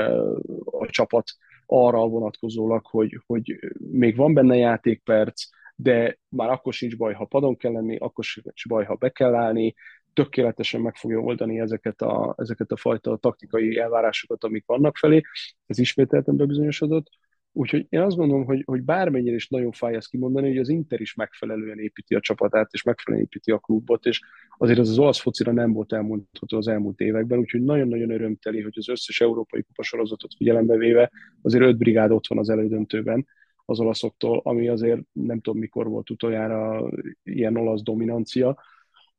a 0.66 0.86
csapat 0.86 1.32
arra 1.66 2.08
vonatkozólag, 2.08 2.86
hogy, 2.86 3.22
hogy 3.26 3.60
még 3.92 4.16
van 4.16 4.34
benne 4.34 4.56
játékperc, 4.56 5.44
de 5.76 6.20
már 6.30 6.50
akkor 6.50 6.74
sincs 6.74 6.98
baj, 6.98 7.14
ha 7.14 7.26
padon 7.26 7.58
kell 7.58 7.72
lenni, 7.72 7.98
akkor 7.98 8.24
sincs 8.24 8.68
baj, 8.68 8.86
ha 8.86 8.96
be 8.96 9.10
kell 9.10 9.36
állni, 9.36 9.74
tökéletesen 10.14 10.82
meg 10.82 10.96
fogja 10.96 11.20
oldani 11.20 11.60
ezeket 11.60 12.02
a, 12.02 12.36
ezeket 12.38 12.72
a 12.72 12.78
fajta 12.78 13.18
taktikai 13.18 13.78
elvárásokat, 13.78 14.44
amik 14.44 14.66
vannak 14.66 14.98
felé. 14.98 15.22
Ez 15.66 15.80
ismételten 15.80 16.38
bebizonyosodott. 16.38 17.08
Úgyhogy 17.56 17.86
én 17.90 18.00
azt 18.00 18.16
gondolom, 18.16 18.46
hogy, 18.46 18.64
hogy 18.66 18.82
bármennyire 18.82 19.36
is 19.36 19.48
nagyon 19.48 19.72
fáj 19.72 19.96
ezt 19.96 20.10
kimondani, 20.10 20.48
hogy 20.48 20.58
az 20.58 20.70
Inter 20.70 21.02
is 21.02 21.14
megfelelően 21.14 21.80
építi 21.80 22.16
a 22.16 22.20
csapatát, 22.20 22.70
és 22.72 22.84
megfelelően 22.84 23.28
építi 23.28 23.52
a 23.52 23.58
klubot, 23.58 24.06
és 24.06 24.22
azért 24.58 24.80
az 24.80 24.90
az 24.90 25.00
olasz 25.00 25.20
focira 25.20 25.52
nem 25.52 25.74
volt 25.74 25.94
elmondható 25.94 26.58
az 26.58 26.68
elmúlt 26.68 27.00
években, 27.00 27.40
úgyhogy 27.40 27.62
nagyon-nagyon 27.64 28.10
örömteli, 28.10 28.62
hogy 28.62 28.74
az 28.76 28.90
összes 28.90 29.22
európai 29.22 29.64
kupasorozatot 29.64 30.34
figyelembe 30.38 30.78
véve 30.78 31.12
azért 31.42 31.64
öt 31.64 31.78
brigád 31.78 32.12
ott 32.12 32.28
van 32.28 32.38
az 32.38 32.50
elődöntőben 32.50 33.26
az 33.66 33.80
olaszoktól, 33.80 34.42
ami 34.44 34.68
azért 34.68 35.02
nem 35.12 35.40
tudom 35.40 35.60
mikor 35.60 35.88
volt 35.88 36.10
utoljára 36.10 36.90
ilyen 37.24 37.58
olasz 37.58 37.82
dominancia. 37.82 38.58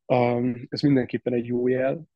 Um, 0.06 0.66
ez 0.68 0.80
mindenképpen 0.80 1.32
egy 1.32 1.46
jó 1.46 1.68
jel, 1.68 2.08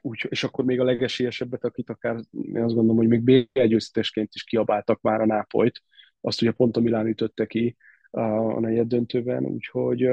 úgy, 0.00 0.26
és 0.28 0.44
akkor 0.44 0.64
még 0.64 0.80
a 0.80 0.84
legesélyesebbet, 0.84 1.64
akit 1.64 1.90
akár 1.90 2.20
én 2.32 2.62
azt 2.62 2.74
gondolom, 2.74 2.96
hogy 2.96 3.08
még 3.08 3.22
BL 3.22 3.62
győztesként 3.62 4.34
is 4.34 4.44
kiabáltak 4.44 5.00
már 5.00 5.20
a 5.20 5.26
Nápolyt, 5.26 5.82
azt 6.20 6.42
ugye 6.42 6.50
pont 6.50 6.76
a 6.76 6.80
Milán 6.80 7.06
ütötte 7.06 7.46
ki 7.46 7.76
a, 8.10 8.20
a 8.20 8.60
negyed 8.60 8.86
döntőben, 8.86 9.44
úgyhogy, 9.44 10.08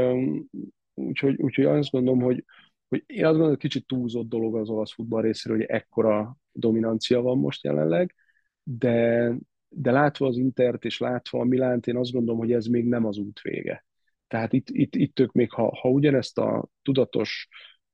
úgyhogy, 0.94 1.42
úgyhogy 1.42 1.66
azt 1.66 1.92
gondolom, 1.92 2.22
hogy, 2.22 2.46
hogy 2.88 3.04
én 3.06 3.24
azt 3.24 3.32
gondolom, 3.32 3.50
hogy 3.50 3.58
kicsit 3.58 3.88
túlzott 3.88 4.30
dolog 4.30 4.56
az 4.56 4.70
olasz 4.70 4.94
futball 4.94 5.22
részéről, 5.22 5.58
hogy 5.58 5.68
ekkora 5.70 6.38
dominancia 6.52 7.22
van 7.22 7.38
most 7.38 7.64
jelenleg, 7.64 8.16
de, 8.64 9.34
de 9.70 9.92
látva 9.92 10.28
az 10.28 10.38
Intert 10.38 10.86
és 10.86 11.00
látva 11.00 11.40
a 11.40 11.44
Milánt, 11.44 11.88
én 11.88 11.98
azt 11.98 12.12
gondolom, 12.12 12.40
hogy 12.40 12.52
ez 12.52 12.66
még 12.66 12.86
nem 12.86 13.06
az 13.06 13.18
út 13.18 13.42
vége. 13.42 13.87
Tehát 14.28 14.54
itt, 14.54 14.70
itt, 14.70 14.96
itt 14.96 15.20
ők 15.20 15.32
még, 15.32 15.52
ha, 15.52 15.78
ha 15.82 15.90
ugyanezt 15.90 16.38
a 16.38 16.68
tudatos 16.82 17.48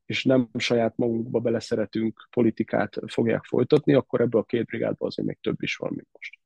és 0.05 0.23
nem 0.23 0.49
saját 0.57 0.97
magunkba 0.97 1.39
beleszeretünk 1.39 2.27
politikát 2.29 2.99
fogják 3.07 3.43
folytatni, 3.43 3.93
akkor 3.93 4.21
ebből 4.21 4.41
a 4.41 4.45
két 4.45 4.65
brigádból 4.65 5.07
azért 5.07 5.27
még 5.27 5.37
több 5.41 5.61
is 5.61 5.75
van, 5.75 5.91
mint 5.95 6.07
most. 6.11 6.39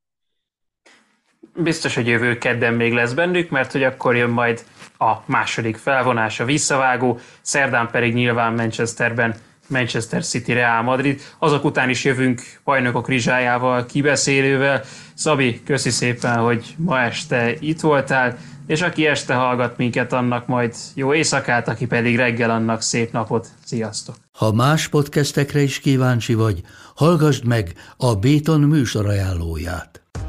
Biztos, 1.62 1.94
hogy 1.94 2.06
jövő 2.06 2.38
kedden 2.38 2.74
még 2.74 2.92
lesz 2.92 3.12
bennük, 3.12 3.50
mert 3.50 3.72
hogy 3.72 3.82
akkor 3.82 4.16
jön 4.16 4.30
majd 4.30 4.64
a 4.98 5.14
második 5.26 5.76
felvonás, 5.76 6.40
a 6.40 6.44
visszavágó, 6.44 7.18
szerdán 7.40 7.90
pedig 7.90 8.14
nyilván 8.14 8.54
Manchesterben 8.54 9.34
Manchester 9.68 10.24
City 10.24 10.52
Real 10.52 10.82
Madrid. 10.82 11.20
Azok 11.38 11.64
után 11.64 11.88
is 11.88 12.04
jövünk 12.04 12.40
bajnokok 12.64 13.08
rizsájával, 13.08 13.86
kibeszélővel. 13.86 14.82
Szabi, 15.14 15.62
köszi 15.62 15.90
szépen, 15.90 16.38
hogy 16.38 16.74
ma 16.76 17.00
este 17.00 17.54
itt 17.60 17.80
voltál 17.80 18.38
és 18.68 18.82
aki 18.82 19.06
este 19.06 19.34
hallgat 19.34 19.76
minket, 19.76 20.12
annak 20.12 20.46
majd 20.46 20.74
jó 20.94 21.14
éjszakát, 21.14 21.68
aki 21.68 21.86
pedig 21.86 22.16
reggel, 22.16 22.50
annak 22.50 22.82
szép 22.82 23.12
napot. 23.12 23.48
Sziasztok! 23.64 24.14
Ha 24.32 24.52
más 24.52 24.88
podcastekre 24.88 25.60
is 25.60 25.80
kíváncsi 25.80 26.34
vagy, 26.34 26.62
hallgassd 26.94 27.44
meg 27.44 27.72
a 27.96 28.14
Béton 28.14 28.60
műsor 28.60 29.06
ajánlóját. 29.06 30.07